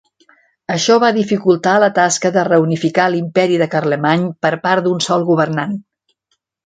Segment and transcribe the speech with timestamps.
[0.75, 5.77] Això va dificultar la tasca de reunificar l'imperi de Carlemany per part d'un sol governant.